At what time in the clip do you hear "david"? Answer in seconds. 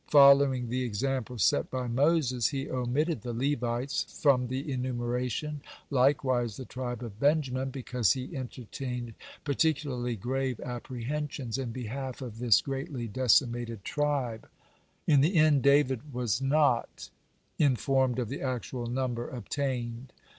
15.61-16.11